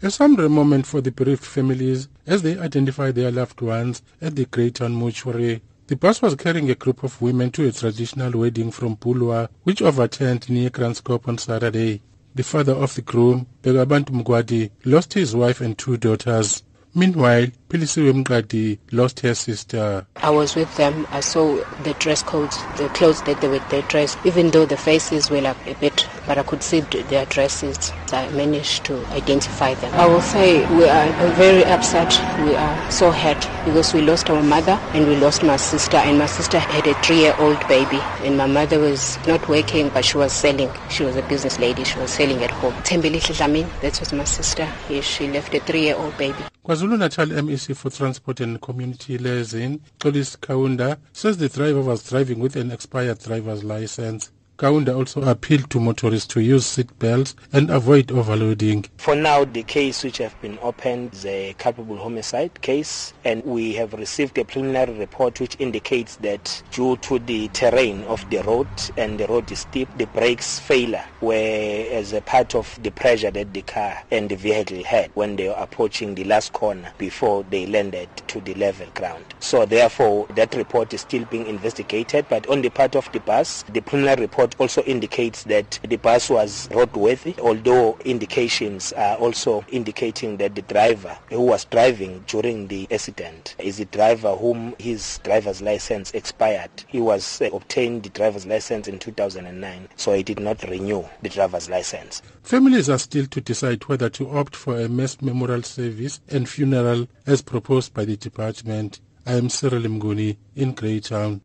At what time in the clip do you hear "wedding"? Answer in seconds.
8.38-8.70